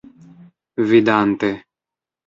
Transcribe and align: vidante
vidante 0.89 1.51